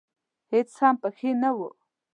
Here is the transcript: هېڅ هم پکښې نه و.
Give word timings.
هېڅ 0.51 0.69
هم 0.81 0.95
پکښې 1.01 1.31
نه 1.41 1.49
و. 1.57 1.59